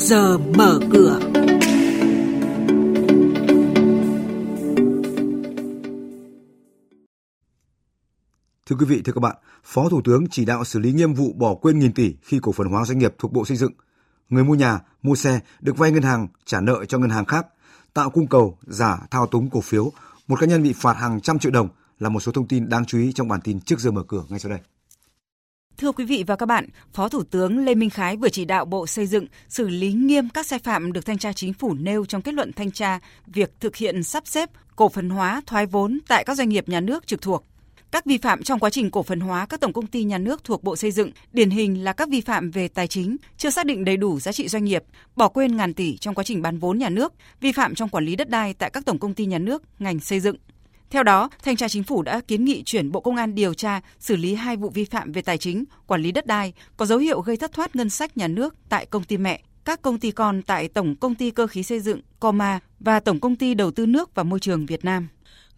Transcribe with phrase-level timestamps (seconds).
[0.00, 1.18] giờ mở cửa.
[8.66, 11.32] Thưa quý vị, thưa các bạn, Phó Thủ tướng chỉ đạo xử lý nghiêm vụ
[11.32, 13.72] bỏ quên nghìn tỷ khi cổ phần hóa doanh nghiệp thuộc Bộ Xây dựng.
[14.28, 17.46] Người mua nhà, mua xe được vay ngân hàng trả nợ cho ngân hàng khác,
[17.94, 19.92] tạo cung cầu, giả thao túng cổ phiếu,
[20.28, 22.84] một cá nhân bị phạt hàng trăm triệu đồng là một số thông tin đáng
[22.84, 24.60] chú ý trong bản tin trước giờ mở cửa ngay sau đây.
[25.80, 28.64] Thưa quý vị và các bạn, Phó Thủ tướng Lê Minh Khái vừa chỉ đạo
[28.64, 32.04] Bộ Xây dựng xử lý nghiêm các sai phạm được thanh tra chính phủ nêu
[32.04, 35.98] trong kết luận thanh tra việc thực hiện sắp xếp cổ phần hóa thoái vốn
[36.08, 37.44] tại các doanh nghiệp nhà nước trực thuộc.
[37.90, 40.44] Các vi phạm trong quá trình cổ phần hóa các tổng công ty nhà nước
[40.44, 43.66] thuộc Bộ Xây dựng điển hình là các vi phạm về tài chính, chưa xác
[43.66, 44.84] định đầy đủ giá trị doanh nghiệp,
[45.16, 48.04] bỏ quên ngàn tỷ trong quá trình bán vốn nhà nước, vi phạm trong quản
[48.04, 50.36] lý đất đai tại các tổng công ty nhà nước ngành xây dựng.
[50.90, 53.80] Theo đó, Thanh tra Chính phủ đã kiến nghị chuyển Bộ Công an điều tra
[53.98, 56.98] xử lý hai vụ vi phạm về tài chính, quản lý đất đai có dấu
[56.98, 60.10] hiệu gây thất thoát ngân sách nhà nước tại công ty mẹ, các công ty
[60.10, 63.70] con tại Tổng Công ty Cơ khí Xây dựng Coma và Tổng Công ty Đầu
[63.70, 65.08] tư nước và Môi trường Việt Nam.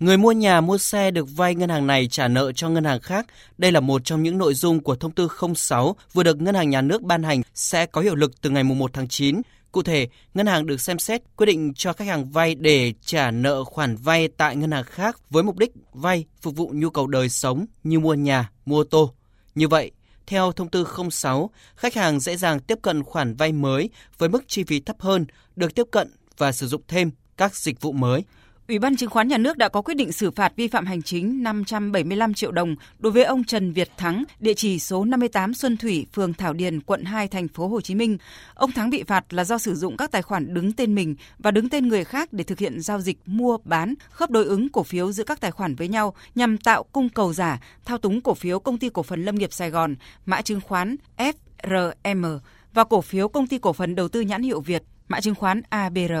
[0.00, 3.00] Người mua nhà mua xe được vay ngân hàng này trả nợ cho ngân hàng
[3.00, 3.26] khác.
[3.58, 6.70] Đây là một trong những nội dung của thông tư 06 vừa được ngân hàng
[6.70, 9.40] nhà nước ban hành sẽ có hiệu lực từ ngày 1 tháng 9.
[9.72, 13.30] Cụ thể, ngân hàng được xem xét quyết định cho khách hàng vay để trả
[13.30, 17.06] nợ khoản vay tại ngân hàng khác với mục đích vay phục vụ nhu cầu
[17.06, 19.14] đời sống như mua nhà, mua ô tô.
[19.54, 19.90] Như vậy,
[20.26, 24.44] theo thông tư 06, khách hàng dễ dàng tiếp cận khoản vay mới với mức
[24.46, 28.24] chi phí thấp hơn, được tiếp cận và sử dụng thêm các dịch vụ mới.
[28.68, 31.02] Ủy ban Chứng khoán Nhà nước đã có quyết định xử phạt vi phạm hành
[31.02, 35.76] chính 575 triệu đồng đối với ông Trần Việt Thắng, địa chỉ số 58 Xuân
[35.76, 38.18] Thủy, phường Thảo Điền, quận 2, thành phố Hồ Chí Minh.
[38.54, 41.50] Ông Thắng bị phạt là do sử dụng các tài khoản đứng tên mình và
[41.50, 44.82] đứng tên người khác để thực hiện giao dịch mua, bán, khớp đối ứng cổ
[44.82, 48.34] phiếu giữa các tài khoản với nhau nhằm tạo cung cầu giả, thao túng cổ
[48.34, 49.94] phiếu công ty cổ phần Lâm nghiệp Sài Gòn,
[50.26, 52.38] mã chứng khoán FRM
[52.74, 55.62] và cổ phiếu công ty cổ phần đầu tư nhãn hiệu Việt, mã chứng khoán
[55.68, 56.12] ABR.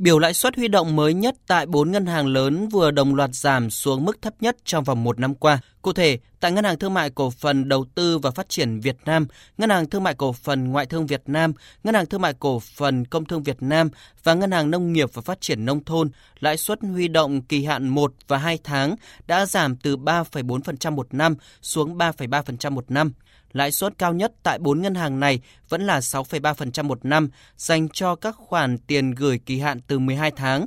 [0.00, 3.30] Biểu lãi suất huy động mới nhất tại 4 ngân hàng lớn vừa đồng loạt
[3.32, 5.58] giảm xuống mức thấp nhất trong vòng một năm qua.
[5.82, 8.96] Cụ thể, tại Ngân hàng Thương mại Cổ phần Đầu tư và Phát triển Việt
[9.04, 9.26] Nam,
[9.58, 11.52] Ngân hàng Thương mại Cổ phần Ngoại thương Việt Nam,
[11.84, 13.88] Ngân hàng Thương mại Cổ phần Công thương Việt Nam
[14.24, 16.10] và Ngân hàng Nông nghiệp và Phát triển Nông thôn,
[16.40, 18.96] lãi suất huy động kỳ hạn 1 và 2 tháng
[19.26, 23.12] đã giảm từ 3,4% một năm xuống 3,3% một năm.
[23.52, 27.88] Lãi suất cao nhất tại 4 ngân hàng này vẫn là 6,3% một năm dành
[27.88, 30.66] cho các khoản tiền gửi kỳ hạn từ 12 tháng.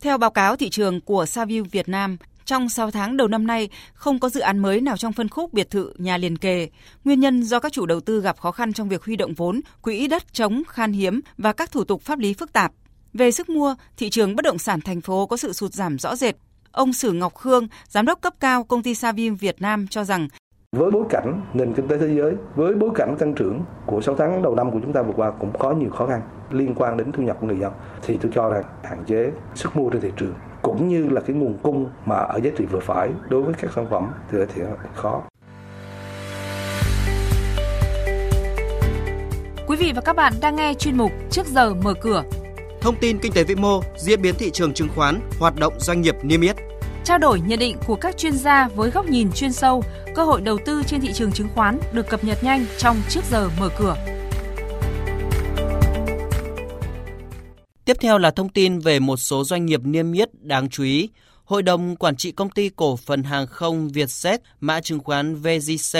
[0.00, 3.68] Theo báo cáo thị trường của Saview Việt Nam, trong 6 tháng đầu năm nay,
[3.94, 6.68] không có dự án mới nào trong phân khúc biệt thự nhà liền kề.
[7.04, 9.60] Nguyên nhân do các chủ đầu tư gặp khó khăn trong việc huy động vốn,
[9.82, 12.72] quỹ đất chống khan hiếm và các thủ tục pháp lý phức tạp.
[13.12, 16.16] Về sức mua, thị trường bất động sản thành phố có sự sụt giảm rõ
[16.16, 16.36] rệt.
[16.72, 20.28] Ông Sử Ngọc Khương, giám đốc cấp cao công ty Savim Việt Nam cho rằng
[20.74, 24.14] với bối cảnh nền kinh tế thế giới, với bối cảnh tăng trưởng của 6
[24.14, 26.20] tháng đầu năm của chúng ta vừa qua cũng có nhiều khó khăn
[26.50, 29.76] liên quan đến thu nhập của người dân thì tôi cho rằng hạn chế sức
[29.76, 32.80] mua trên thị trường cũng như là cái nguồn cung mà ở giá trị vừa
[32.80, 34.62] phải đối với các sản phẩm thì thì
[34.94, 35.22] khó.
[39.66, 42.22] Quý vị và các bạn đang nghe chuyên mục Trước giờ mở cửa.
[42.80, 46.00] Thông tin kinh tế vĩ mô, diễn biến thị trường chứng khoán, hoạt động doanh
[46.00, 46.56] nghiệp niêm yết
[47.04, 49.84] trao đổi nhận định của các chuyên gia với góc nhìn chuyên sâu,
[50.14, 53.20] cơ hội đầu tư trên thị trường chứng khoán được cập nhật nhanh trong trước
[53.30, 53.96] giờ mở cửa.
[57.84, 61.08] Tiếp theo là thông tin về một số doanh nghiệp niêm yết đáng chú ý.
[61.44, 65.98] Hội đồng Quản trị Công ty Cổ phần Hàng không Vietjet, mã chứng khoán VGC,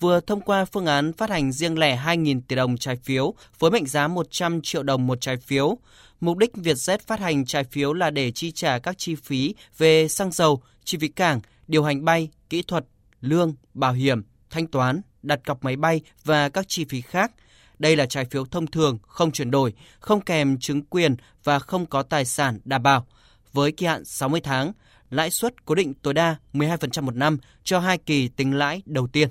[0.00, 3.70] vừa thông qua phương án phát hành riêng lẻ 2.000 tỷ đồng trái phiếu với
[3.70, 5.78] mệnh giá 100 triệu đồng một trái phiếu.
[6.20, 10.08] Mục đích Vietjet phát hành trái phiếu là để chi trả các chi phí về
[10.08, 12.84] xăng dầu, chi phí cảng, điều hành bay, kỹ thuật,
[13.20, 17.32] lương, bảo hiểm, thanh toán, đặt cọc máy bay và các chi phí khác.
[17.78, 21.86] Đây là trái phiếu thông thường, không chuyển đổi, không kèm chứng quyền và không
[21.86, 23.06] có tài sản đảm bảo.
[23.52, 24.72] Với kỳ hạn 60 tháng,
[25.10, 29.06] lãi suất cố định tối đa 12% một năm cho hai kỳ tính lãi đầu
[29.06, 29.28] tiên.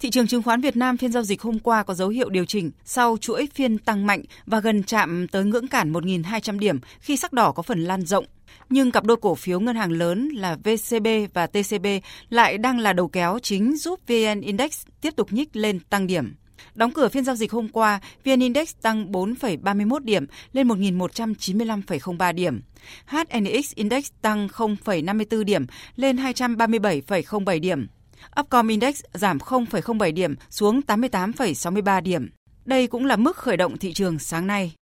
[0.00, 2.44] Thị trường chứng khoán Việt Nam phiên giao dịch hôm qua có dấu hiệu điều
[2.44, 7.16] chỉnh sau chuỗi phiên tăng mạnh và gần chạm tới ngưỡng cản 1.200 điểm khi
[7.16, 8.26] sắc đỏ có phần lan rộng.
[8.70, 11.86] Nhưng cặp đôi cổ phiếu ngân hàng lớn là VCB và TCB
[12.30, 16.34] lại đang là đầu kéo chính giúp VN Index tiếp tục nhích lên tăng điểm.
[16.74, 22.60] Đóng cửa phiên giao dịch hôm qua, VN Index tăng 4,31 điểm lên 1.195,03 điểm.
[23.06, 25.66] HNX Index tăng 0,54 điểm
[25.96, 27.86] lên 237,07 điểm.
[28.40, 32.28] Upcom Index giảm 0,07 điểm xuống 88,63 điểm.
[32.64, 34.78] Đây cũng là mức khởi động thị trường sáng nay.